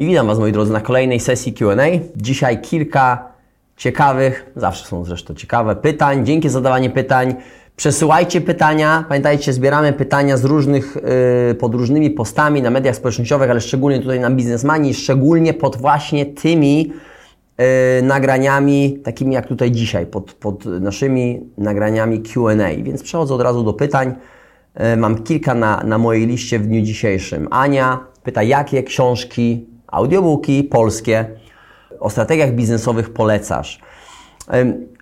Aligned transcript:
I 0.00 0.06
witam 0.06 0.26
Was, 0.26 0.38
moi 0.38 0.52
drodzy, 0.52 0.72
na 0.72 0.80
kolejnej 0.80 1.20
sesji 1.20 1.52
QA. 1.52 1.76
Dzisiaj 2.16 2.60
kilka 2.60 3.32
ciekawych, 3.76 4.52
zawsze 4.56 4.86
są 4.86 5.04
zresztą 5.04 5.34
ciekawe, 5.34 5.76
pytań. 5.76 6.26
Dzięki 6.26 6.48
za 6.48 6.52
zadawanie 6.52 6.90
pytań. 6.90 7.34
Przesyłajcie 7.76 8.40
pytania. 8.40 9.04
Pamiętajcie, 9.08 9.52
zbieramy 9.52 9.92
pytania 9.92 10.36
z 10.36 10.44
różnych, 10.44 10.96
yy, 11.48 11.54
pod 11.54 11.74
różnymi 11.74 12.10
postami 12.10 12.62
na 12.62 12.70
mediach 12.70 12.96
społecznościowych, 12.96 13.50
ale 13.50 13.60
szczególnie 13.60 14.00
tutaj 14.00 14.20
na 14.20 14.30
Biznesmani, 14.30 14.94
szczególnie 14.94 15.54
pod 15.54 15.76
właśnie 15.76 16.26
tymi 16.26 16.92
yy, 17.58 17.66
nagraniami, 18.02 18.98
takimi 19.04 19.34
jak 19.34 19.46
tutaj 19.46 19.70
dzisiaj, 19.70 20.06
pod, 20.06 20.32
pod 20.32 20.64
naszymi 20.64 21.40
nagraniami 21.58 22.22
QA. 22.22 22.82
Więc 22.82 23.02
przechodzę 23.02 23.34
od 23.34 23.40
razu 23.40 23.62
do 23.62 23.72
pytań. 23.72 24.14
Yy, 24.80 24.96
mam 24.96 25.22
kilka 25.22 25.54
na, 25.54 25.82
na 25.84 25.98
mojej 25.98 26.26
liście 26.26 26.58
w 26.58 26.66
dniu 26.66 26.82
dzisiejszym. 26.82 27.48
Ania 27.50 27.98
pyta, 28.22 28.42
jakie 28.42 28.82
książki, 28.82 29.70
audiobooki 29.90 30.64
polskie 30.64 31.24
o 32.00 32.10
strategiach 32.10 32.52
biznesowych 32.52 33.12
polecasz? 33.12 33.80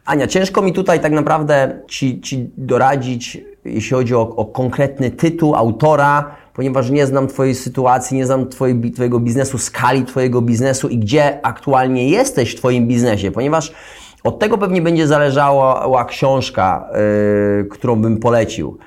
Ania, 0.05 0.27
ciężko 0.27 0.62
mi 0.62 0.73
tutaj 0.73 1.01
tak 1.01 1.12
naprawdę 1.12 1.80
Ci, 1.88 2.20
ci 2.20 2.51
doradzić, 2.56 3.38
jeśli 3.64 3.91
chodzi 3.91 4.14
o, 4.14 4.37
o, 4.37 4.45
konkretny 4.45 5.11
tytuł 5.11 5.55
autora, 5.55 6.37
ponieważ 6.55 6.91
nie 6.91 7.06
znam 7.06 7.27
Twojej 7.27 7.55
sytuacji, 7.55 8.16
nie 8.16 8.27
znam 8.27 8.48
Twojego 8.95 9.20
biznesu, 9.20 9.59
skali 9.59 10.05
Twojego 10.05 10.42
biznesu 10.42 10.89
i 10.89 10.98
gdzie 10.98 11.47
aktualnie 11.47 12.09
jesteś 12.09 12.52
w 12.52 12.59
Twoim 12.59 12.89
biznesie, 12.89 13.30
ponieważ 13.30 13.73
od 14.25 14.39
tego 14.39 14.59
pewnie 14.59 14.83
będzie 14.83 15.06
zależała 15.06 16.05
książka, 16.05 16.89
yy, 17.59 17.64
którą 17.64 17.97
bym 17.97 18.19
polecił. 18.19 18.78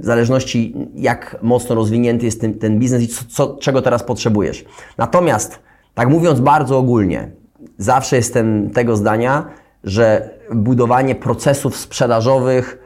W 0.00 0.04
zależności 0.04 0.74
jak 0.94 1.36
mocno 1.42 1.74
rozwinięty 1.74 2.24
jest 2.24 2.40
ten, 2.40 2.54
ten 2.54 2.78
biznes 2.78 3.02
i 3.02 3.08
co, 3.08 3.24
co, 3.28 3.56
czego 3.56 3.82
teraz 3.82 4.02
potrzebujesz. 4.02 4.64
Natomiast, 4.98 5.58
tak 5.94 6.08
mówiąc 6.08 6.40
bardzo 6.40 6.78
ogólnie, 6.78 7.30
zawsze 7.78 8.16
jestem 8.16 8.70
tego 8.70 8.96
zdania, 8.96 9.46
że 9.84 10.30
budowanie 10.54 11.14
procesów 11.14 11.76
sprzedażowych 11.76 12.78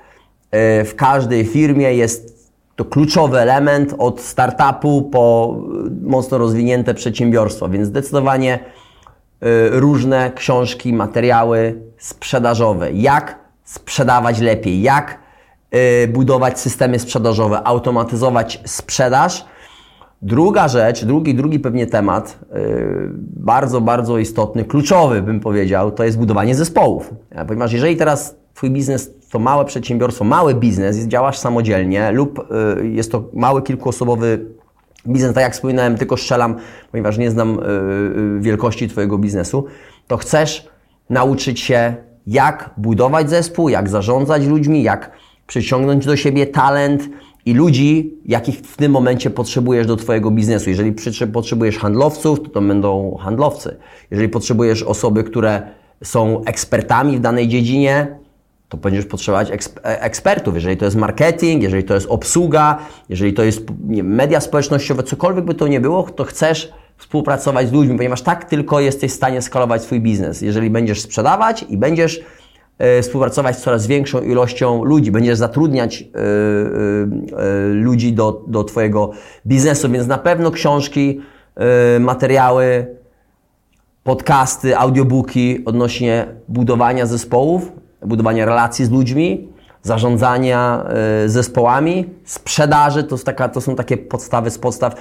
e, 0.51 0.85
w 0.85 0.95
każdej 0.95 1.45
firmie 1.45 1.95
jest 1.95 2.39
to 2.77 2.85
kluczowy 2.85 3.39
element 3.39 3.95
od 3.99 4.21
startupu 4.21 5.03
po 5.03 5.57
mocno 6.03 6.39
rozwinięte 6.39 6.95
przedsiębiorstwo, 6.95 7.69
więc 7.69 7.89
zdecydowanie 7.89 8.55
e, 8.55 8.59
różne 9.71 10.33
książki, 10.35 10.93
materiały 10.93 11.83
sprzedażowe. 11.99 12.93
Jak 12.93 13.39
sprzedawać 13.65 14.41
lepiej, 14.41 14.83
jak 14.83 15.11
e, 15.13 15.28
budować 16.09 16.61
systemy 16.61 16.99
sprzedażowe, 16.99 17.67
automatyzować 17.67 18.61
sprzedaż 18.67 19.45
Druga 20.23 20.69
rzecz, 20.69 21.05
drugi, 21.05 21.35
drugi 21.35 21.61
pewnie 21.61 21.87
temat, 21.87 22.39
yy, 22.53 23.11
bardzo, 23.37 23.81
bardzo 23.81 24.19
istotny, 24.19 24.65
kluczowy 24.65 25.23
bym 25.23 25.41
powiedział, 25.41 25.91
to 25.91 26.05
jest 26.05 26.19
budowanie 26.19 26.55
zespołów. 26.55 27.15
Ponieważ 27.47 27.73
jeżeli 27.73 27.97
teraz 27.97 28.37
Twój 28.55 28.71
biznes 28.71 29.11
to 29.31 29.39
małe 29.39 29.65
przedsiębiorstwo, 29.65 30.25
mały 30.25 30.55
biznes, 30.55 30.99
działasz 30.99 31.39
samodzielnie 31.39 32.13
lub 32.13 32.47
yy, 32.79 32.89
jest 32.89 33.13
to 33.13 33.25
mały 33.33 33.63
kilkuosobowy 33.63 34.47
biznes, 35.07 35.35
tak 35.35 35.43
jak 35.43 35.53
wspominałem, 35.53 35.97
tylko 35.97 36.17
strzelam, 36.17 36.57
ponieważ 36.91 37.19
nie 37.19 37.31
znam 37.31 37.59
wielkości 38.41 38.89
Twojego 38.89 39.19
biznesu, 39.19 39.65
to 40.07 40.17
chcesz 40.17 40.69
nauczyć 41.11 41.61
się, 41.61 41.95
jak 42.27 42.71
budować 42.77 43.31
zespół, 43.31 43.69
jak 43.69 43.89
zarządzać 43.89 44.47
ludźmi, 44.47 44.83
jak 44.83 45.11
przyciągnąć 45.49 46.07
do 46.07 46.17
siebie 46.17 46.47
talent, 46.47 47.09
i 47.49 47.55
ludzi, 47.55 48.15
jakich 48.27 48.57
w 48.57 48.77
tym 48.77 48.93
momencie 48.93 49.31
potrzebujesz 49.31 49.87
do 49.87 49.97
Twojego 49.97 50.31
biznesu. 50.31 50.71
Jeżeli 50.71 50.95
potrzebujesz 51.33 51.79
handlowców, 51.79 52.41
to 52.43 52.49
to 52.49 52.61
będą 52.61 53.17
handlowcy. 53.21 53.77
Jeżeli 54.11 54.29
potrzebujesz 54.29 54.83
osoby, 54.83 55.25
które 55.25 55.63
są 56.05 56.45
ekspertami 56.45 57.17
w 57.17 57.21
danej 57.21 57.49
dziedzinie, 57.49 58.19
to 58.69 58.77
będziesz 58.77 59.05
potrzebować 59.05 59.51
e, 59.51 60.03
ekspertów. 60.03 60.55
Jeżeli 60.55 60.77
to 60.77 60.85
jest 60.85 60.97
marketing, 60.97 61.63
jeżeli 61.63 61.85
to 61.85 61.95
jest 61.95 62.07
obsługa, 62.11 62.79
jeżeli 63.09 63.33
to 63.33 63.43
jest 63.43 63.63
media 64.03 64.41
społecznościowe, 64.41 65.03
cokolwiek 65.03 65.45
by 65.45 65.55
to 65.55 65.69
nie 65.69 65.81
było, 65.81 66.03
to 66.03 66.25
chcesz 66.25 66.73
współpracować 66.97 67.69
z 67.69 67.73
ludźmi, 67.73 67.97
ponieważ 67.97 68.23
tak 68.23 68.45
tylko 68.45 68.81
jesteś 68.81 69.13
w 69.13 69.15
stanie 69.15 69.43
skalować 69.43 69.83
swój 69.83 70.01
biznes. 70.01 70.43
Jeżeli 70.43 70.71
będziesz 70.71 71.01
sprzedawać 71.01 71.65
i 71.69 71.77
będziesz 71.77 72.21
współpracować 73.03 73.59
z 73.59 73.63
coraz 73.63 73.87
większą 73.87 74.21
ilością 74.21 74.85
ludzi, 74.85 75.13
będziesz 75.13 75.39
zatrudniać 75.39 76.03
e, 76.03 76.07
e, 76.07 77.67
ludzi 77.69 78.13
do, 78.13 78.45
do 78.47 78.65
Twojego 78.65 79.11
biznesu, 79.47 79.89
więc 79.91 80.07
na 80.07 80.19
pewno 80.19 80.51
książki, 80.51 81.21
materiały, 82.01 82.97
podcasty, 84.05 84.79
audiobooki 84.79 85.65
odnośnie 85.65 86.27
budowania 86.49 87.07
zespołów, 87.07 87.73
budowania 88.07 88.45
relacji 88.45 88.85
z 88.85 88.91
ludźmi, 88.91 89.49
zarządzania 89.83 90.85
zespołami, 91.27 92.11
sprzedaży, 92.25 93.05
to, 93.05 93.19
taka, 93.19 93.49
to 93.49 93.61
są 93.61 93.75
takie 93.77 93.97
podstawy 93.97 94.51
z 94.51 94.59
podstaw. 94.59 94.95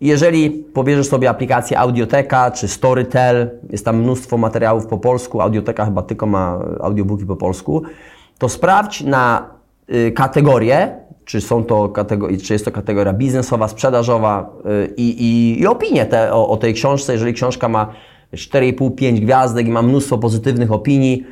Jeżeli 0.00 0.50
pobierzesz 0.50 1.08
sobie 1.08 1.30
aplikację 1.30 1.78
Audioteka 1.78 2.50
czy 2.50 2.68
Storytel, 2.68 3.50
jest 3.70 3.84
tam 3.84 3.96
mnóstwo 3.96 4.36
materiałów 4.36 4.86
po 4.86 4.98
polsku, 4.98 5.40
Audioteka 5.40 5.84
chyba 5.84 6.02
tylko 6.02 6.26
ma 6.26 6.60
audiobooki 6.80 7.26
po 7.26 7.36
polsku, 7.36 7.82
to 8.38 8.48
sprawdź 8.48 9.00
na 9.00 9.50
y, 9.94 10.12
kategorię, 10.12 10.96
czy, 11.24 11.40
są 11.40 11.64
to 11.64 11.92
czy 12.44 12.52
jest 12.52 12.64
to 12.64 12.70
kategoria 12.70 13.12
biznesowa, 13.12 13.68
sprzedażowa 13.68 14.50
y, 14.84 14.94
i, 14.96 15.22
i, 15.24 15.60
i 15.60 15.66
opinię 15.66 16.06
te, 16.06 16.34
o, 16.34 16.48
o 16.48 16.56
tej 16.56 16.74
książce. 16.74 17.12
Jeżeli 17.12 17.32
książka 17.32 17.68
ma 17.68 17.92
4,5-5 18.34 19.20
gwiazdek 19.20 19.66
i 19.66 19.70
ma 19.70 19.82
mnóstwo 19.82 20.18
pozytywnych 20.18 20.72
opinii, 20.72 21.26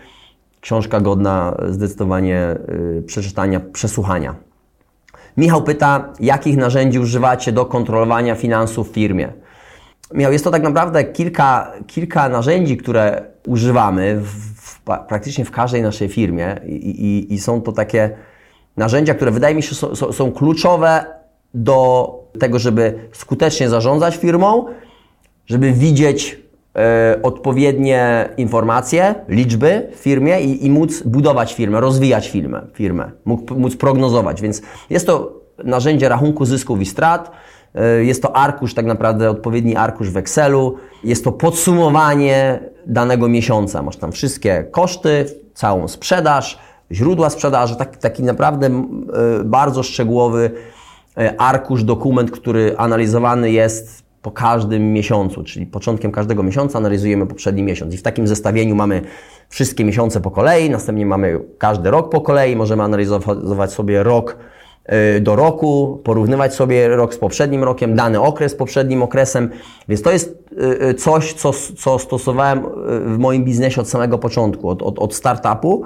książka 0.61 1.01
godna 1.01 1.57
zdecydowanie 1.69 2.57
y, 2.99 3.03
przeczytania, 3.07 3.61
przesłuchania. 3.73 4.46
Michał 5.37 5.63
pyta, 5.63 6.13
jakich 6.21 6.57
narzędzi 6.57 6.99
używacie 6.99 7.53
do 7.53 7.67
kontrolowania 7.67 8.35
finansów 8.35 8.91
w 8.91 8.93
firmie? 8.93 9.33
Michał, 10.15 10.33
jest 10.33 10.45
to 10.45 10.51
tak 10.51 10.63
naprawdę 10.63 11.05
kilka, 11.05 11.73
kilka 11.87 12.29
narzędzi, 12.29 12.77
które 12.77 13.23
używamy 13.47 14.21
w, 14.21 14.27
w, 14.61 14.81
praktycznie 15.09 15.45
w 15.45 15.51
każdej 15.51 15.83
naszej 15.83 16.09
firmie 16.09 16.61
i, 16.67 16.75
i, 16.75 17.35
i, 17.35 17.41
są 17.41 17.63
to 17.63 17.73
takie 17.73 18.11
narzędzia, 18.77 19.15
które 19.15 19.31
wydaje 19.31 19.55
mi 19.55 19.63
się 19.63 19.75
są, 19.75 20.13
są, 20.13 20.33
kluczowe 20.33 21.05
do 21.55 22.11
tego, 22.41 22.59
żeby 22.59 23.09
skutecznie 23.13 23.69
zarządzać 23.69 24.17
firmą, 24.17 24.67
żeby 25.47 25.73
widzieć 25.73 26.46
odpowiednie 27.23 28.29
informacje, 28.37 29.15
liczby 29.29 29.89
w 29.93 29.99
firmie 29.99 30.41
i, 30.41 30.67
i 30.67 30.71
móc 30.71 31.03
budować 31.03 31.55
firmę, 31.55 31.81
rozwijać 31.81 32.29
firmę, 32.31 32.67
firmę 32.75 33.11
móc, 33.25 33.51
móc 33.51 33.77
prognozować. 33.77 34.43
Więc 34.43 34.63
jest 34.91 35.07
to 35.07 35.41
narzędzie 35.65 36.09
rachunku 36.09 36.45
zysków 36.45 36.81
i 36.81 36.87
strat. 36.87 37.31
E, 37.75 38.05
jest 38.05 38.23
to 38.23 38.37
arkusz, 38.37 38.75
tak 38.75 38.87
naprawdę 38.87 39.31
odpowiedni 39.31 39.77
arkusz 39.77 40.11
w 40.11 40.17
Excelu. 40.17 40.77
Jest 41.05 41.25
to 41.25 41.33
podsumowanie 41.33 42.61
danego 42.87 43.29
miesiąca. 43.29 43.83
Masz 43.83 43.97
tam 43.97 44.13
wszystkie 44.13 44.65
koszty, 44.71 45.25
całą 45.55 45.89
sprzedaż, 45.89 46.59
źródła 46.93 47.31
sprzedaży, 47.31 47.77
taki, 47.77 47.99
taki 47.99 48.23
naprawdę 48.23 48.67
e, 48.67 48.73
bardzo 49.45 49.83
szczegółowy 49.83 50.51
e, 51.19 51.41
arkusz, 51.41 51.85
dokument, 51.85 52.31
który 52.31 52.75
analizowany 52.79 53.51
jest 53.51 54.06
po 54.27 54.31
każdym 54.33 54.93
miesiącu, 54.93 55.45
czyli 55.45 55.67
początkiem 55.67 56.13
każdego 56.13 56.43
miesiąca 56.43 56.79
analizujemy 56.79 57.27
poprzedni 57.27 57.63
miesiąc 57.63 57.95
i 57.95 57.97
w 57.97 58.03
takim 58.03 58.27
zestawieniu 58.27 58.75
mamy 58.75 59.03
wszystkie 59.49 59.85
miesiące 59.85 60.21
po 60.21 60.31
kolei, 60.31 60.71
następnie 60.71 61.07
mamy 61.07 61.41
każdy 61.59 61.91
rok 61.91 62.11
po 62.11 62.21
kolei, 62.21 62.57
możemy 62.57 62.83
analizować 62.83 63.73
sobie 63.73 64.03
rok 64.03 64.37
y, 65.17 65.21
do 65.21 65.37
roku, 65.37 66.01
porównywać 66.05 66.55
sobie 66.55 66.89
rok 66.89 67.15
z 67.15 67.19
poprzednim 67.19 67.65
rokiem, 67.65 67.95
dany 67.95 68.21
okres 68.21 68.53
z 68.53 68.55
poprzednim 68.55 69.03
okresem, 69.03 69.51
więc 69.89 70.03
to 70.03 70.11
jest 70.13 70.39
y, 70.53 70.87
y, 70.89 70.95
coś, 70.95 71.33
co, 71.33 71.53
co 71.77 71.99
stosowałem 71.99 72.63
w 72.87 73.19
moim 73.19 73.45
biznesie 73.45 73.81
od 73.81 73.89
samego 73.89 74.19
początku, 74.19 74.69
od, 74.69 74.83
od, 74.83 74.99
od 74.99 75.15
startupu. 75.15 75.83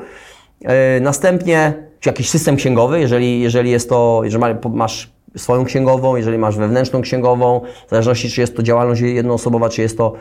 Następnie 1.00 1.74
czy 2.00 2.08
jakiś 2.08 2.30
system 2.30 2.56
księgowy, 2.56 3.00
jeżeli, 3.00 3.40
jeżeli 3.40 3.70
jest 3.70 3.88
to, 3.88 4.20
jeżeli 4.24 4.44
masz 4.70 5.10
swoją 5.36 5.64
księgową, 5.64 6.16
jeżeli 6.16 6.38
masz 6.38 6.56
wewnętrzną 6.56 7.00
księgową, 7.02 7.60
w 7.86 7.90
zależności 7.90 8.30
czy 8.30 8.40
jest 8.40 8.56
to 8.56 8.62
działalność 8.62 9.00
jednoosobowa, 9.00 9.68
czy 9.68 9.82
jest 9.82 9.98
to, 9.98 10.12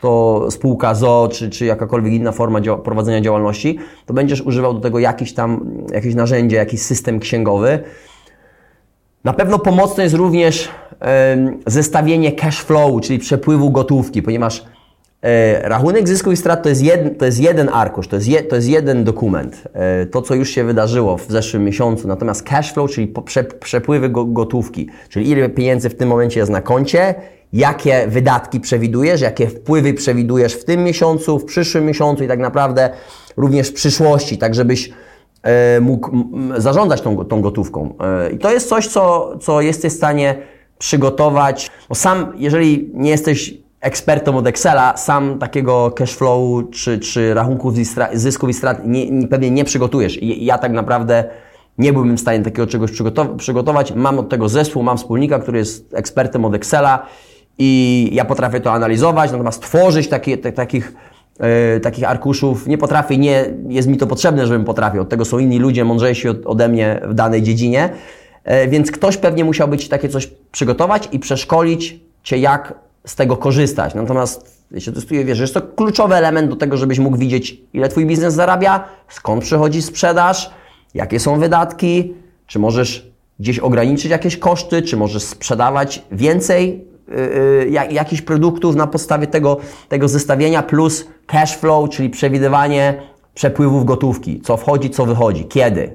to 0.00 0.46
spółka 0.50 0.94
ZO, 0.94 1.28
czy, 1.32 1.50
czy 1.50 1.64
jakakolwiek 1.64 2.12
inna 2.12 2.32
forma 2.32 2.60
prowadzenia 2.84 3.20
działalności, 3.20 3.78
to 4.06 4.14
będziesz 4.14 4.40
używał 4.40 4.74
do 4.74 4.80
tego 4.80 4.98
jakiś 4.98 5.34
tam, 5.34 5.66
jakieś 5.92 6.14
narzędzie, 6.14 6.56
jakiś 6.56 6.82
system 6.82 7.20
księgowy. 7.20 7.78
Na 9.24 9.32
pewno 9.32 9.58
pomocne 9.58 10.04
jest 10.04 10.16
również 10.16 10.68
zestawienie 11.66 12.32
cash 12.32 12.60
flow, 12.60 13.00
czyli 13.00 13.18
przepływu 13.18 13.70
gotówki, 13.70 14.22
ponieważ 14.22 14.64
rachunek 15.62 16.08
zysków 16.08 16.32
i 16.32 16.36
strat 16.36 16.62
to 16.62 16.68
jest, 16.68 16.82
jed, 16.82 17.18
to 17.18 17.24
jest 17.24 17.40
jeden 17.40 17.68
arkusz, 17.68 18.08
to 18.08 18.16
jest, 18.16 18.28
je, 18.28 18.42
to 18.42 18.56
jest 18.56 18.68
jeden 18.68 19.04
dokument. 19.04 19.62
E, 19.72 20.06
to, 20.06 20.22
co 20.22 20.34
już 20.34 20.50
się 20.50 20.64
wydarzyło 20.64 21.16
w 21.16 21.26
zeszłym 21.28 21.64
miesiącu. 21.64 22.08
Natomiast 22.08 22.42
cash 22.42 22.72
flow, 22.72 22.90
czyli 22.90 23.14
przepływy 23.60 24.08
gotówki, 24.08 24.88
czyli 25.08 25.30
ile 25.30 25.48
pieniędzy 25.48 25.88
w 25.90 25.94
tym 25.94 26.08
momencie 26.08 26.40
jest 26.40 26.52
na 26.52 26.60
koncie, 26.60 27.14
jakie 27.52 28.06
wydatki 28.08 28.60
przewidujesz, 28.60 29.20
jakie 29.20 29.46
wpływy 29.46 29.94
przewidujesz 29.94 30.54
w 30.54 30.64
tym 30.64 30.84
miesiącu, 30.84 31.38
w 31.38 31.44
przyszłym 31.44 31.86
miesiącu 31.86 32.24
i 32.24 32.28
tak 32.28 32.38
naprawdę 32.38 32.90
również 33.36 33.68
w 33.68 33.72
przyszłości, 33.72 34.38
tak 34.38 34.54
żebyś 34.54 34.92
e, 35.42 35.80
mógł 35.80 36.10
zarządzać 36.56 37.00
tą, 37.00 37.24
tą 37.24 37.40
gotówką. 37.40 37.94
E, 38.00 38.30
I 38.30 38.38
to 38.38 38.52
jest 38.52 38.68
coś, 38.68 38.88
co, 38.88 39.32
co 39.38 39.60
jesteś 39.60 39.92
w 39.92 39.96
stanie 39.96 40.34
przygotować. 40.78 41.70
Bo 41.88 41.94
sam, 41.94 42.32
jeżeli 42.36 42.90
nie 42.94 43.10
jesteś 43.10 43.65
ekspertem 43.80 44.36
od 44.36 44.46
Excela, 44.46 44.96
sam 44.96 45.38
takiego 45.38 45.90
cashflowu 45.90 46.62
czy, 46.62 46.98
czy 46.98 47.34
rachunków 47.34 47.74
zysków 48.12 48.50
i 48.50 48.54
strat 48.54 48.86
nie, 48.86 49.10
nie, 49.10 49.28
pewnie 49.28 49.50
nie 49.50 49.64
przygotujesz. 49.64 50.22
I 50.22 50.44
ja 50.44 50.58
tak 50.58 50.72
naprawdę 50.72 51.24
nie 51.78 51.92
byłbym 51.92 52.16
w 52.16 52.20
stanie 52.20 52.40
takiego 52.40 52.66
czegoś 52.66 52.90
przygotować. 53.38 53.92
Mam 53.94 54.18
od 54.18 54.28
tego 54.28 54.48
zespół, 54.48 54.82
mam 54.82 54.98
wspólnika, 54.98 55.38
który 55.38 55.58
jest 55.58 55.94
ekspertem 55.94 56.44
od 56.44 56.54
Excela 56.54 57.06
i 57.58 58.10
ja 58.12 58.24
potrafię 58.24 58.60
to 58.60 58.72
analizować, 58.72 59.32
natomiast 59.32 59.62
tworzyć 59.62 60.08
takie, 60.08 60.38
te, 60.38 60.52
takich, 60.52 60.94
yy, 61.74 61.80
takich 61.80 62.10
arkuszów 62.10 62.66
nie 62.66 62.78
potrafię, 62.78 63.18
nie 63.18 63.44
jest 63.68 63.88
mi 63.88 63.96
to 63.96 64.06
potrzebne, 64.06 64.46
żebym 64.46 64.64
potrafił. 64.64 65.02
Od 65.02 65.08
tego 65.08 65.24
są 65.24 65.38
inni 65.38 65.58
ludzie 65.58 65.84
mądrzejsi 65.84 66.28
od, 66.28 66.46
ode 66.46 66.68
mnie 66.68 67.00
w 67.08 67.14
danej 67.14 67.42
dziedzinie. 67.42 67.90
Yy, 68.46 68.68
więc 68.68 68.90
ktoś 68.90 69.16
pewnie 69.16 69.44
musiałby 69.44 69.78
Ci 69.78 69.88
takie 69.88 70.08
coś 70.08 70.26
przygotować 70.52 71.08
i 71.12 71.18
przeszkolić 71.18 72.00
Cię, 72.22 72.38
jak 72.38 72.85
z 73.06 73.14
tego 73.14 73.36
korzystać. 73.36 73.94
Natomiast 73.94 74.56
jeśli 74.70 74.92
testuje, 74.92 75.24
wiesz, 75.24 75.38
jest 75.38 75.54
to 75.54 75.62
kluczowy 75.62 76.14
element 76.14 76.50
do 76.50 76.56
tego, 76.56 76.76
żebyś 76.76 76.98
mógł 76.98 77.16
widzieć, 77.16 77.60
ile 77.72 77.88
Twój 77.88 78.06
biznes 78.06 78.34
zarabia, 78.34 78.84
skąd 79.08 79.42
przychodzi 79.42 79.82
sprzedaż, 79.82 80.50
jakie 80.94 81.20
są 81.20 81.38
wydatki, 81.38 82.14
czy 82.46 82.58
możesz 82.58 83.10
gdzieś 83.40 83.58
ograniczyć 83.58 84.10
jakieś 84.10 84.36
koszty, 84.36 84.82
czy 84.82 84.96
możesz 84.96 85.22
sprzedawać 85.22 86.02
więcej 86.12 86.84
yy, 87.08 87.70
jakichś 87.90 88.22
produktów 88.22 88.76
na 88.76 88.86
podstawie 88.86 89.26
tego, 89.26 89.56
tego 89.88 90.08
zestawienia, 90.08 90.62
plus 90.62 91.06
cash 91.26 91.56
flow, 91.56 91.90
czyli 91.90 92.10
przewidywanie 92.10 93.02
przepływów 93.34 93.84
gotówki, 93.84 94.40
co 94.40 94.56
wchodzi, 94.56 94.90
co 94.90 95.06
wychodzi, 95.06 95.44
kiedy. 95.44 95.94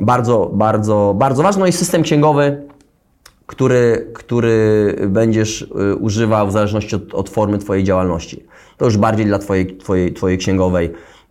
Bardzo, 0.00 0.50
bardzo, 0.52 1.14
bardzo 1.16 1.42
ważne. 1.42 1.60
No 1.60 1.66
i 1.66 1.72
system 1.72 2.02
księgowy, 2.02 2.67
który, 3.48 4.10
który 4.14 4.94
będziesz 5.08 5.62
y, 5.62 5.96
używał 5.96 6.48
w 6.48 6.52
zależności 6.52 6.96
od, 6.96 7.14
od 7.14 7.30
formy 7.30 7.58
Twojej 7.58 7.84
działalności. 7.84 8.46
To 8.76 8.84
już 8.84 8.96
bardziej 8.96 9.26
dla 9.26 9.38
Twojej, 9.38 9.76
twojej, 9.76 10.12
twojej 10.12 10.38
księgowej 10.38 10.90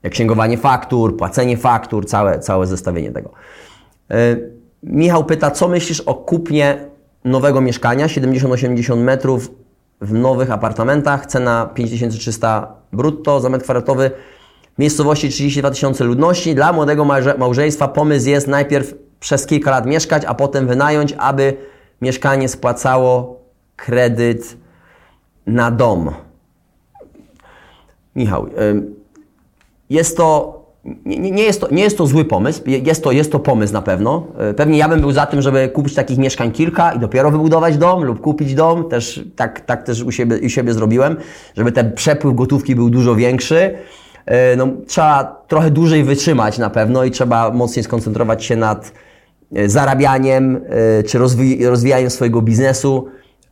księgowanie 0.09 0.57
faktur, 0.57 1.17
płacenie 1.17 1.57
faktur, 1.57 2.05
całe, 2.05 2.39
całe 2.39 2.67
zestawienie 2.67 3.11
tego. 3.11 3.31
Y, 4.11 4.57
Michał 4.83 5.25
pyta, 5.25 5.51
co 5.51 5.67
myślisz 5.67 6.01
o 6.01 6.15
kupnie 6.15 6.77
nowego 7.25 7.61
mieszkania, 7.61 8.07
70-80 8.07 8.97
metrów 8.97 9.51
w 10.01 10.13
nowych 10.13 10.51
apartamentach, 10.51 11.25
cena 11.25 11.69
5300 11.73 12.75
brutto 12.93 13.39
za 13.39 13.49
metr 13.49 13.63
kwadratowy, 13.63 14.11
miejscowości 14.77 15.29
32 15.29 15.71
tysiące 15.71 16.03
ludności. 16.03 16.55
Dla 16.55 16.73
młodego 16.73 17.05
małżeństwa 17.37 17.87
pomysł 17.87 18.29
jest 18.29 18.47
najpierw 18.47 18.93
przez 19.19 19.45
kilka 19.45 19.71
lat 19.71 19.85
mieszkać, 19.85 20.23
a 20.25 20.33
potem 20.33 20.67
wynająć, 20.67 21.13
aby 21.17 21.57
mieszkanie 22.01 22.49
spłacało 22.49 23.41
kredyt 23.75 24.57
na 25.47 25.71
dom. 25.71 26.11
Michał, 28.15 28.47
jest 29.89 30.17
to 30.17 30.57
nie, 31.05 31.31
nie, 31.31 31.43
jest 31.43 31.61
to, 31.61 31.67
nie 31.71 31.83
jest 31.83 31.97
to 31.97 32.07
zły 32.07 32.25
pomysł, 32.25 32.61
jest 32.65 33.03
to, 33.03 33.11
jest 33.11 33.31
to 33.31 33.39
pomysł 33.39 33.73
na 33.73 33.81
pewno. 33.81 34.27
Pewnie 34.55 34.77
ja 34.77 34.89
bym 34.89 35.01
był 35.01 35.11
za 35.11 35.25
tym, 35.25 35.41
żeby 35.41 35.69
kupić 35.69 35.95
takich 35.95 36.17
mieszkań 36.17 36.51
kilka 36.51 36.91
i 36.91 36.99
dopiero 36.99 37.31
wybudować 37.31 37.77
dom 37.77 38.03
lub 38.03 38.21
kupić 38.21 38.55
dom. 38.55 38.89
Też, 38.89 39.23
tak, 39.35 39.61
tak 39.61 39.83
też 39.83 40.03
u 40.03 40.11
siebie, 40.11 40.39
u 40.45 40.49
siebie 40.49 40.73
zrobiłem, 40.73 41.17
żeby 41.57 41.71
ten 41.71 41.93
przepływ 41.93 42.35
gotówki 42.35 42.75
był 42.75 42.89
dużo 42.89 43.15
większy. 43.15 43.77
No, 44.57 44.67
trzeba 44.87 45.43
trochę 45.47 45.71
dłużej 45.71 46.03
wytrzymać 46.03 46.57
na 46.57 46.69
pewno 46.69 47.03
i 47.03 47.11
trzeba 47.11 47.51
mocniej 47.51 47.83
skoncentrować 47.83 48.43
się 48.43 48.55
nad 48.55 48.91
E, 48.91 49.06
zarabianiem 49.65 50.61
e, 50.69 51.03
czy 51.03 51.19
rozwijaniem 51.67 52.09
swojego 52.09 52.41
biznesu. 52.41 53.07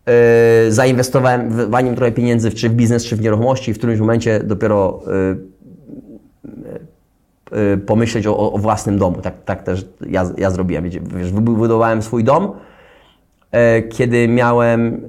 E, 0.06 0.72
zainwestowaniem 0.72 1.96
trochę 1.96 2.12
pieniędzy 2.12 2.52
czy 2.52 2.70
w 2.70 2.74
biznes, 2.74 3.06
czy 3.06 3.16
w 3.16 3.22
nieruchomości. 3.22 3.74
W 3.74 3.78
którymś 3.78 4.00
momencie 4.00 4.40
dopiero 4.40 5.04
pomyśleć 7.86 8.28
o, 8.28 8.54
o 8.54 8.58
własnym 8.58 8.98
domu. 9.00 9.22
Tak, 9.22 9.44
tak 9.44 9.64
też 9.64 9.86
ja, 10.10 10.32
ja 10.38 10.52
zrobiłem. 10.52 10.90
Wiesz, 10.90 11.32
wybudowałem 11.32 12.02
swój 12.02 12.24
dom, 12.24 12.52
kiedy 13.90 14.28
miałem 14.28 15.02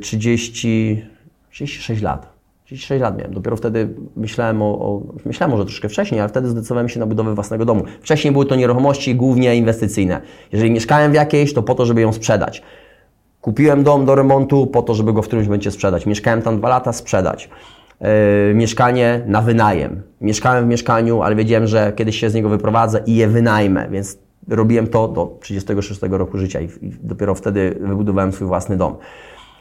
30, 0.00 1.04
36 1.50 2.02
lat. 2.02 2.29
36 2.70 3.02
lat 3.02 3.18
miałem. 3.18 3.34
Dopiero 3.34 3.56
wtedy 3.56 3.88
myślałem 4.16 4.62
o, 4.62 4.66
o, 4.66 5.02
myślałem 5.24 5.50
może 5.50 5.64
troszkę 5.64 5.88
wcześniej, 5.88 6.20
ale 6.20 6.28
wtedy 6.28 6.48
zdecydowałem 6.48 6.88
się 6.88 7.00
na 7.00 7.06
budowę 7.06 7.34
własnego 7.34 7.64
domu. 7.64 7.84
Wcześniej 8.00 8.32
były 8.32 8.46
to 8.46 8.56
nieruchomości 8.56 9.14
głównie 9.14 9.56
inwestycyjne. 9.56 10.20
Jeżeli 10.52 10.70
mieszkałem 10.70 11.12
w 11.12 11.14
jakiejś, 11.14 11.54
to 11.54 11.62
po 11.62 11.74
to, 11.74 11.86
żeby 11.86 12.00
ją 12.00 12.12
sprzedać. 12.12 12.62
Kupiłem 13.40 13.82
dom 13.82 14.04
do 14.04 14.14
remontu 14.14 14.66
po 14.66 14.82
to, 14.82 14.94
żeby 14.94 15.12
go 15.12 15.22
w 15.22 15.26
którymś 15.26 15.48
momencie 15.48 15.70
sprzedać. 15.70 16.06
Mieszkałem 16.06 16.42
tam 16.42 16.58
dwa 16.58 16.68
lata, 16.68 16.92
sprzedać. 16.92 17.50
Yy, 18.00 18.54
mieszkanie 18.54 19.20
na 19.26 19.42
wynajem. 19.42 20.02
Mieszkałem 20.20 20.64
w 20.64 20.68
mieszkaniu, 20.68 21.22
ale 21.22 21.36
wiedziałem, 21.36 21.66
że 21.66 21.92
kiedyś 21.96 22.20
się 22.20 22.30
z 22.30 22.34
niego 22.34 22.48
wyprowadzę 22.48 23.02
i 23.06 23.16
je 23.16 23.28
wynajmę, 23.28 23.88
więc 23.90 24.18
robiłem 24.48 24.86
to 24.86 25.08
do 25.08 25.38
36 25.40 26.00
roku 26.10 26.38
życia 26.38 26.60
i, 26.60 26.64
i 26.64 26.92
dopiero 27.02 27.34
wtedy 27.34 27.78
wybudowałem 27.80 28.32
swój 28.32 28.46
własny 28.46 28.76
dom. 28.76 28.96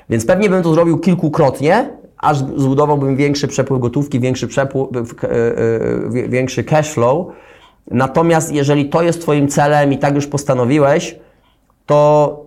Więc 0.09 0.25
pewnie 0.25 0.49
bym 0.49 0.63
to 0.63 0.73
zrobił 0.73 0.97
kilkukrotnie, 0.97 1.89
aż 2.19 2.37
zbudowałbym 2.37 3.15
większy 3.15 3.47
przepływ 3.47 3.81
gotówki, 3.81 4.19
większy, 4.19 4.47
przepływ, 4.47 5.23
e, 5.23 5.27
e, 5.27 6.29
większy 6.29 6.63
cash 6.63 6.93
flow. 6.93 7.27
Natomiast 7.91 8.51
jeżeli 8.51 8.89
to 8.89 9.01
jest 9.01 9.21
Twoim 9.21 9.47
celem 9.47 9.93
i 9.93 9.97
tak 9.97 10.15
już 10.15 10.27
postanowiłeś, 10.27 11.19
to 11.85 12.45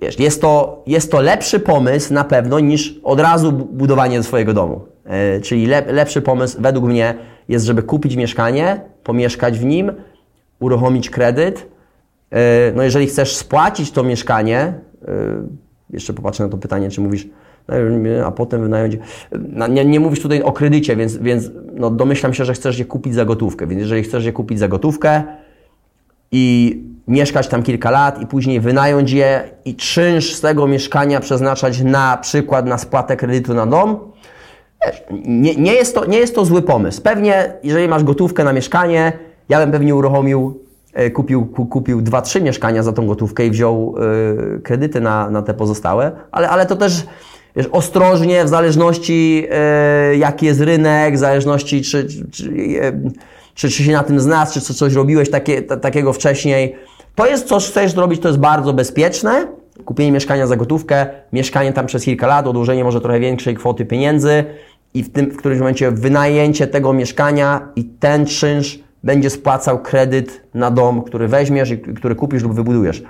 wiesz, 0.00 0.18
jest 0.18 0.40
to, 0.40 0.82
jest 0.86 1.12
to 1.12 1.20
lepszy 1.20 1.60
pomysł 1.60 2.14
na 2.14 2.24
pewno 2.24 2.60
niż 2.60 3.00
od 3.02 3.20
razu 3.20 3.52
budowanie 3.52 4.22
swojego 4.22 4.52
domu. 4.52 4.80
E, 5.04 5.40
czyli 5.40 5.66
lepszy 5.66 6.22
pomysł 6.22 6.56
według 6.60 6.84
mnie 6.86 7.14
jest, 7.48 7.66
żeby 7.66 7.82
kupić 7.82 8.16
mieszkanie, 8.16 8.80
pomieszkać 9.04 9.58
w 9.58 9.64
nim, 9.64 9.92
uruchomić 10.60 11.10
kredyt. 11.10 11.70
no 12.74 12.82
jeżeli 12.82 13.06
chcesz 13.06 13.36
spłacić 13.36 13.90
to 13.90 14.02
mieszkanie, 14.02 14.74
jeszcze 15.90 16.12
popatrzę 16.12 16.44
na 16.44 16.50
to 16.50 16.58
pytanie, 16.58 16.90
czy 16.90 17.00
mówisz, 17.00 17.28
a 18.24 18.30
potem 18.30 18.62
wynająć. 18.62 18.98
Nie, 19.68 19.84
nie 19.84 20.00
mówisz 20.00 20.20
tutaj 20.20 20.42
o 20.42 20.52
kredycie, 20.52 20.96
więc, 20.96 21.16
więc 21.16 21.50
no 21.74 21.90
domyślam 21.90 22.34
się, 22.34 22.44
że 22.44 22.54
chcesz 22.54 22.78
je 22.78 22.84
kupić 22.84 23.14
za 23.14 23.24
gotówkę. 23.24 23.66
Więc 23.66 23.80
jeżeli 23.80 24.02
chcesz 24.02 24.24
je 24.24 24.32
kupić 24.32 24.58
za 24.58 24.68
gotówkę 24.68 25.22
i 26.32 26.76
mieszkać 27.08 27.48
tam 27.48 27.62
kilka 27.62 27.90
lat 27.90 28.22
i 28.22 28.26
później 28.26 28.60
wynająć 28.60 29.10
je 29.12 29.50
i 29.64 29.74
czynsz 29.74 30.34
z 30.34 30.40
tego 30.40 30.66
mieszkania 30.66 31.20
przeznaczać 31.20 31.80
na 31.82 32.16
przykład 32.16 32.66
na 32.66 32.78
spłatę 32.78 33.16
kredytu 33.16 33.54
na 33.54 33.66
dom, 33.66 33.98
nie, 35.26 35.54
nie, 35.54 35.74
jest 35.74 35.94
to, 35.94 36.04
nie 36.04 36.18
jest 36.18 36.34
to 36.34 36.44
zły 36.44 36.62
pomysł. 36.62 37.02
Pewnie, 37.02 37.52
jeżeli 37.62 37.88
masz 37.88 38.04
gotówkę 38.04 38.44
na 38.44 38.52
mieszkanie, 38.52 39.12
ja 39.48 39.58
bym 39.58 39.72
pewnie 39.72 39.94
uruchomił, 39.94 40.60
e, 40.94 41.10
kupił, 41.10 41.46
kupił 41.46 42.02
dwa, 42.02 42.22
trzy 42.22 42.40
mieszkania 42.40 42.82
za 42.82 42.92
tą 42.92 43.06
gotówkę 43.06 43.46
i 43.46 43.50
wziął 43.50 43.94
y, 44.56 44.60
kredyty 44.60 45.00
na, 45.00 45.30
na 45.30 45.42
te 45.42 45.54
pozostałe, 45.54 46.12
ale, 46.32 46.48
ale 46.48 46.66
to 46.66 46.76
też 46.76 47.06
wiesz, 47.56 47.66
ostrożnie, 47.72 48.44
w 48.44 48.48
zależności 48.48 49.46
e, 49.50 50.16
jaki 50.16 50.46
jest 50.46 50.60
rynek, 50.60 51.14
w 51.14 51.18
zależności 51.18 51.82
czy, 51.82 52.06
czy, 52.32 52.44
e, 52.82 53.10
czy, 53.54 53.68
czy 53.68 53.84
się 53.84 53.92
na 53.92 54.02
tym 54.02 54.20
znasz, 54.20 54.52
czy 54.52 54.74
coś 54.74 54.94
robiłeś 54.94 55.30
takie, 55.30 55.62
takiego 55.62 56.12
wcześniej. 56.12 56.76
To 57.14 57.26
jest, 57.26 57.46
co 57.46 57.58
chcesz 57.58 57.92
zrobić, 57.92 58.20
to 58.20 58.28
jest 58.28 58.40
bardzo 58.40 58.72
bezpieczne. 58.72 59.46
Kupienie 59.84 60.12
mieszkania 60.12 60.46
za 60.46 60.56
gotówkę, 60.56 61.06
mieszkanie 61.32 61.72
tam 61.72 61.86
przez 61.86 62.04
kilka 62.04 62.26
lat, 62.26 62.46
odłożenie 62.46 62.84
może 62.84 63.00
trochę 63.00 63.20
większej 63.20 63.54
kwoty 63.54 63.84
pieniędzy 63.84 64.44
i 64.94 65.02
w, 65.02 65.12
tym, 65.12 65.30
w 65.30 65.36
którymś 65.36 65.58
momencie 65.60 65.90
wynajęcie 65.90 66.66
tego 66.66 66.92
mieszkania 66.92 67.68
i 67.76 67.84
ten 67.84 68.26
czynsz 68.26 68.78
będzie 69.04 69.30
spłacał 69.30 69.78
kredyt 69.78 70.42
na 70.54 70.70
dom, 70.70 71.02
który 71.02 71.28
weźmiesz 71.28 71.70
i 71.70 71.78
który 71.78 72.14
kupisz 72.14 72.42
lub 72.42 72.54
wybudujesz. 72.54 73.02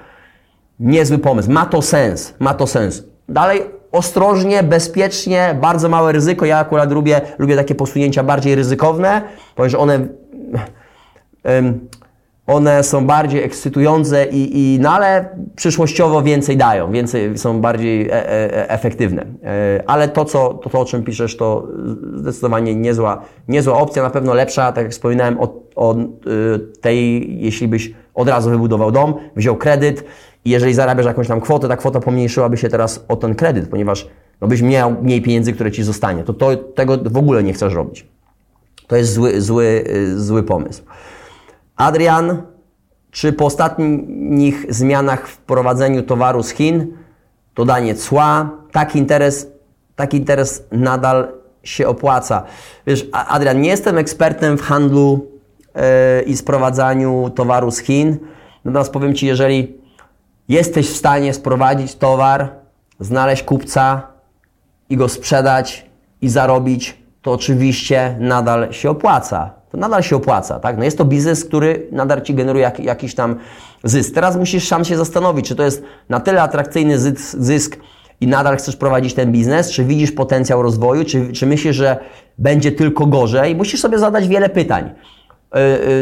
Niezły 0.80 1.18
pomysł. 1.18 1.50
Ma 1.50 1.66
to 1.66 1.82
sens. 1.82 2.34
Ma 2.38 2.54
to 2.54 2.66
sens. 2.66 3.04
Dalej 3.28 3.79
ostrożnie, 3.92 4.62
bezpiecznie, 4.62 5.58
bardzo 5.60 5.88
małe 5.88 6.12
ryzyko. 6.12 6.46
Ja 6.46 6.58
akurat 6.58 6.92
lubię, 6.92 7.20
lubię 7.38 7.56
takie 7.56 7.74
posunięcia 7.74 8.22
bardziej 8.22 8.54
ryzykowne, 8.54 9.22
ponieważ 9.56 9.74
one, 9.74 10.06
one 12.46 12.82
są 12.82 13.06
bardziej 13.06 13.42
ekscytujące 13.42 14.26
i, 14.26 14.58
i 14.58 14.80
no 14.80 14.90
ale 14.90 15.28
przyszłościowo 15.56 16.22
więcej 16.22 16.56
dają, 16.56 16.92
więcej 16.92 17.38
są 17.38 17.60
bardziej 17.60 18.08
e, 18.08 18.12
e, 18.12 18.70
efektywne. 18.70 19.22
E, 19.22 19.82
ale 19.86 20.08
to, 20.08 20.24
co, 20.24 20.54
to, 20.54 20.70
to, 20.70 20.80
o 20.80 20.84
czym 20.84 21.02
piszesz, 21.02 21.36
to 21.36 21.68
zdecydowanie 22.14 22.74
niezła, 22.74 23.22
niezła 23.48 23.78
opcja, 23.78 24.02
na 24.02 24.10
pewno 24.10 24.34
lepsza, 24.34 24.72
tak 24.72 24.84
jak 24.84 24.92
wspominałem, 24.92 25.40
od, 25.40 25.52
od 25.76 25.98
tej, 26.80 27.28
jeśli 27.42 27.68
byś 27.68 27.94
od 28.14 28.28
razu 28.28 28.50
wybudował 28.50 28.92
dom, 28.92 29.14
wziął 29.36 29.56
kredyt 29.56 30.04
i 30.44 30.50
jeżeli 30.50 30.74
zarabiasz 30.74 31.06
jakąś 31.06 31.28
tam 31.28 31.40
kwotę, 31.40 31.68
ta 31.68 31.76
kwota 31.76 32.00
pomniejszyłaby 32.00 32.56
się 32.56 32.68
teraz 32.68 33.04
o 33.08 33.16
ten 33.16 33.34
kredyt, 33.34 33.68
ponieważ 33.68 34.08
no 34.40 34.48
byś 34.48 34.62
miał 34.62 35.02
mniej 35.02 35.22
pieniędzy, 35.22 35.52
które 35.52 35.72
ci 35.72 35.82
zostanie, 35.82 36.24
to, 36.24 36.34
to 36.34 36.56
tego 36.56 36.98
w 37.04 37.16
ogóle 37.16 37.42
nie 37.42 37.52
chcesz 37.52 37.74
robić. 37.74 38.06
To 38.86 38.96
jest 38.96 39.12
zły, 39.12 39.40
zły, 39.40 39.84
zły 40.16 40.42
pomysł. 40.42 40.82
Adrian, 41.76 42.42
czy 43.10 43.32
po 43.32 43.44
ostatnich 43.44 44.66
zmianach 44.68 45.28
w 45.28 45.38
prowadzeniu 45.38 46.02
towaru 46.02 46.42
z 46.42 46.50
Chin, 46.50 46.96
dodanie 47.54 47.94
cła, 47.94 48.50
taki 48.72 48.98
interes, 48.98 49.46
taki 49.96 50.16
interes 50.16 50.66
nadal 50.72 51.28
się 51.62 51.88
opłaca? 51.88 52.42
Wiesz, 52.86 53.06
Adrian, 53.12 53.60
nie 53.60 53.70
jestem 53.70 53.98
ekspertem 53.98 54.58
w 54.58 54.62
handlu 54.62 55.26
yy, 55.74 56.22
i 56.22 56.36
sprowadzaniu 56.36 57.30
towaru 57.34 57.70
z 57.70 57.78
Chin, 57.78 58.18
natomiast 58.64 58.92
powiem 58.92 59.14
Ci, 59.14 59.26
jeżeli 59.26 59.79
jesteś 60.50 60.90
w 60.90 60.96
stanie 60.96 61.34
sprowadzić 61.34 61.94
towar, 61.94 62.48
znaleźć 63.00 63.42
kupca 63.42 64.02
i 64.88 64.96
go 64.96 65.08
sprzedać 65.08 65.86
i 66.22 66.28
zarobić, 66.28 66.98
to 67.22 67.32
oczywiście 67.32 68.16
nadal 68.20 68.72
się 68.72 68.90
opłaca. 68.90 69.50
To 69.70 69.78
nadal 69.78 70.02
się 70.02 70.16
opłaca, 70.16 70.60
tak? 70.60 70.78
No 70.78 70.84
jest 70.84 70.98
to 70.98 71.04
biznes, 71.04 71.44
który 71.44 71.88
nadal 71.92 72.22
Ci 72.22 72.34
generuje 72.34 72.62
jak, 72.62 72.80
jakiś 72.80 73.14
tam 73.14 73.36
zysk. 73.84 74.14
Teraz 74.14 74.36
musisz 74.36 74.68
sam 74.68 74.84
się 74.84 74.96
zastanowić, 74.96 75.48
czy 75.48 75.56
to 75.56 75.62
jest 75.62 75.82
na 76.08 76.20
tyle 76.20 76.42
atrakcyjny 76.42 76.98
zysk, 76.98 77.36
zysk 77.38 77.76
i 78.20 78.26
nadal 78.26 78.56
chcesz 78.56 78.76
prowadzić 78.76 79.14
ten 79.14 79.32
biznes, 79.32 79.70
czy 79.70 79.84
widzisz 79.84 80.12
potencjał 80.12 80.62
rozwoju, 80.62 81.04
czy, 81.04 81.32
czy 81.32 81.46
myślisz, 81.46 81.76
że 81.76 81.96
będzie 82.38 82.72
tylko 82.72 83.06
gorzej. 83.06 83.56
Musisz 83.56 83.80
sobie 83.80 83.98
zadać 83.98 84.28
wiele 84.28 84.48
pytań. 84.48 84.90
Yy, 85.54 85.60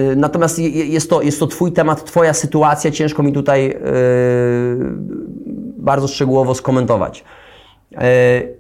yy, 0.08 0.16
natomiast 0.16 0.58
jest 0.58 1.10
to, 1.10 1.22
jest 1.22 1.40
to 1.40 1.46
Twój 1.46 1.72
temat, 1.72 2.04
Twoja 2.04 2.34
sytuacja, 2.34 2.90
ciężko 2.90 3.22
mi 3.22 3.32
tutaj 3.32 3.66
yy, 3.66 3.74
bardzo 5.78 6.08
szczegółowo 6.08 6.54
skomentować. 6.54 7.24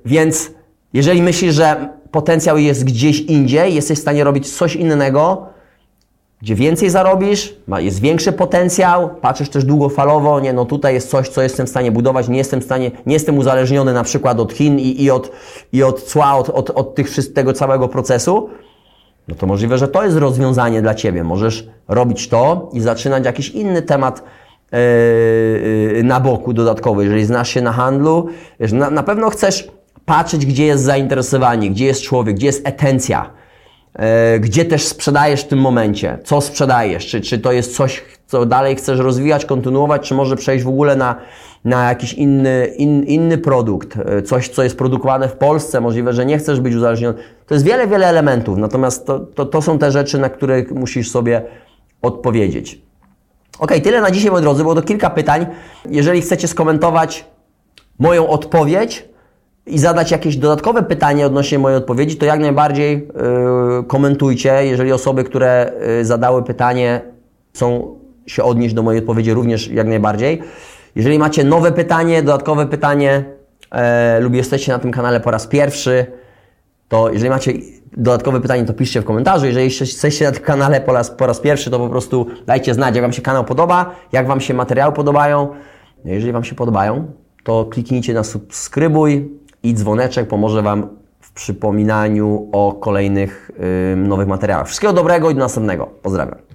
Więc 0.04 0.50
jeżeli 0.92 1.22
myślisz, 1.22 1.54
że 1.54 1.88
potencjał 2.10 2.58
jest 2.58 2.84
gdzieś 2.84 3.20
indziej, 3.20 3.74
jesteś 3.74 3.98
w 3.98 4.00
stanie 4.00 4.24
robić 4.24 4.56
coś 4.56 4.76
innego, 4.76 5.46
gdzie 6.42 6.54
więcej 6.54 6.90
zarobisz, 6.90 7.56
jest 7.78 8.00
większy 8.00 8.32
potencjał, 8.32 9.10
patrzysz 9.20 9.48
też 9.48 9.64
długofalowo, 9.64 10.40
nie, 10.40 10.52
no 10.52 10.64
tutaj 10.64 10.94
jest 10.94 11.10
coś, 11.10 11.28
co 11.28 11.42
jestem 11.42 11.66
w 11.66 11.70
stanie 11.70 11.92
budować, 11.92 12.28
nie 12.28 12.38
jestem 12.38 12.60
w 12.60 12.64
stanie, 12.64 12.90
nie 13.06 13.14
jestem 13.14 13.38
uzależniony 13.38 13.92
na 13.92 14.04
przykład 14.04 14.40
od 14.40 14.52
Chin 14.52 14.78
i, 14.78 15.02
i 15.02 15.10
od, 15.10 15.30
i 15.72 15.82
od 15.82 16.02
cła, 16.02 16.36
od, 16.36 16.50
od, 16.50 16.70
od 16.70 16.94
tych, 16.94 17.32
tego 17.34 17.52
całego 17.52 17.88
procesu, 17.88 18.50
no 19.28 19.34
to 19.34 19.46
możliwe, 19.46 19.78
że 19.78 19.88
to 19.88 20.04
jest 20.04 20.16
rozwiązanie 20.16 20.82
dla 20.82 20.94
Ciebie. 20.94 21.24
Możesz 21.24 21.68
robić 21.88 22.28
to 22.28 22.70
i 22.72 22.80
zaczynać 22.80 23.24
jakiś 23.24 23.48
inny 23.48 23.82
temat 23.82 24.22
yy, 24.72 26.02
na 26.04 26.20
boku 26.20 26.52
dodatkowy. 26.52 27.04
Jeżeli 27.04 27.24
znasz 27.24 27.48
się 27.48 27.62
na 27.62 27.72
handlu, 27.72 28.28
wiesz, 28.60 28.72
na, 28.72 28.90
na 28.90 29.02
pewno 29.02 29.30
chcesz 29.30 29.68
patrzeć, 30.04 30.46
gdzie 30.46 30.66
jest 30.66 30.84
zainteresowanie, 30.84 31.70
gdzie 31.70 31.86
jest 31.86 32.02
człowiek, 32.02 32.36
gdzie 32.36 32.46
jest 32.46 32.68
etencja, 32.68 33.30
yy, 33.98 34.04
gdzie 34.40 34.64
też 34.64 34.82
sprzedajesz 34.82 35.40
w 35.40 35.48
tym 35.48 35.58
momencie, 35.58 36.18
co 36.24 36.40
sprzedajesz, 36.40 37.06
czy, 37.06 37.20
czy 37.20 37.38
to 37.38 37.52
jest 37.52 37.76
coś, 37.76 38.04
co 38.26 38.46
dalej 38.46 38.76
chcesz 38.76 38.98
rozwijać, 38.98 39.44
kontynuować, 39.44 40.08
czy 40.08 40.14
może 40.14 40.36
przejść 40.36 40.64
w 40.64 40.68
ogóle 40.68 40.96
na, 40.96 41.16
na 41.64 41.88
jakiś 41.88 42.14
inny, 42.14 42.66
in, 42.76 43.02
inny 43.04 43.38
produkt, 43.38 43.96
yy, 43.96 44.22
coś, 44.22 44.48
co 44.48 44.62
jest 44.62 44.78
produkowane 44.78 45.28
w 45.28 45.36
Polsce, 45.36 45.80
możliwe, 45.80 46.12
że 46.12 46.26
nie 46.26 46.38
chcesz 46.38 46.60
być 46.60 46.74
uzależniony. 46.74 47.18
To 47.46 47.54
jest 47.54 47.66
wiele, 47.66 47.86
wiele 47.86 48.06
elementów, 48.06 48.58
natomiast 48.58 49.06
to, 49.06 49.20
to, 49.20 49.46
to 49.46 49.62
są 49.62 49.78
te 49.78 49.90
rzeczy, 49.90 50.18
na 50.18 50.28
które 50.28 50.64
musisz 50.74 51.10
sobie 51.10 51.42
odpowiedzieć. 52.02 52.82
Ok, 53.58 53.72
tyle 53.82 54.00
na 54.00 54.10
dzisiaj, 54.10 54.30
moi 54.30 54.42
drodzy, 54.42 54.62
było 54.62 54.74
to 54.74 54.82
kilka 54.82 55.10
pytań. 55.10 55.46
Jeżeli 55.88 56.20
chcecie 56.20 56.48
skomentować 56.48 57.24
moją 57.98 58.28
odpowiedź, 58.28 59.08
i 59.68 59.78
zadać 59.78 60.10
jakieś 60.10 60.36
dodatkowe 60.36 60.82
pytanie 60.82 61.26
odnośnie 61.26 61.58
mojej 61.58 61.78
odpowiedzi, 61.78 62.16
to 62.16 62.26
jak 62.26 62.40
najbardziej 62.40 62.94
yy, 62.96 63.84
komentujcie. 63.86 64.66
Jeżeli 64.66 64.92
osoby, 64.92 65.24
które 65.24 65.72
yy, 65.98 66.04
zadały 66.04 66.44
pytanie, 66.44 67.00
chcą 67.54 67.98
się 68.26 68.44
odnieść 68.44 68.74
do 68.74 68.82
mojej 68.82 69.00
odpowiedzi, 69.00 69.34
również 69.34 69.68
jak 69.68 69.86
najbardziej. 69.86 70.42
Jeżeli 70.96 71.18
macie 71.18 71.44
nowe 71.44 71.72
pytanie, 71.72 72.22
dodatkowe 72.22 72.66
pytanie 72.66 73.24
yy, 73.72 73.78
lub 74.20 74.34
jesteście 74.34 74.72
na 74.72 74.78
tym 74.78 74.90
kanale 74.90 75.20
po 75.20 75.30
raz 75.30 75.46
pierwszy, 75.46 76.06
to 76.88 77.10
jeżeli 77.12 77.30
macie 77.30 77.52
dodatkowe 77.96 78.40
pytanie, 78.40 78.64
to 78.64 78.74
piszcie 78.74 79.00
w 79.00 79.04
komentarzu. 79.04 79.46
Jeżeli 79.46 79.64
jesteście 79.80 80.24
na 80.24 80.32
tym 80.32 80.42
kanale 80.42 80.80
po 80.80 80.92
raz, 80.92 81.10
po 81.10 81.26
raz 81.26 81.40
pierwszy, 81.40 81.70
to 81.70 81.78
po 81.78 81.88
prostu 81.88 82.26
dajcie 82.46 82.74
znać, 82.74 82.94
jak 82.94 83.04
Wam 83.04 83.12
się 83.12 83.22
kanał 83.22 83.44
podoba, 83.44 83.94
jak 84.12 84.26
Wam 84.26 84.40
się 84.40 84.54
materiały 84.54 84.92
podobają. 84.92 85.48
Jeżeli 86.04 86.32
Wam 86.32 86.44
się 86.44 86.54
podobają, 86.54 87.12
to 87.44 87.64
kliknijcie 87.64 88.14
na 88.14 88.24
subskrybuj, 88.24 89.38
i 89.62 89.74
dzwoneczek 89.74 90.28
pomoże 90.28 90.62
Wam 90.62 90.88
w 91.20 91.32
przypominaniu 91.32 92.48
o 92.52 92.72
kolejnych 92.72 93.50
yy, 93.90 93.96
nowych 93.96 94.28
materiałach. 94.28 94.66
Wszystkiego 94.66 94.92
dobrego 94.92 95.30
i 95.30 95.34
do 95.34 95.40
następnego. 95.40 95.86
Pozdrawiam. 96.02 96.47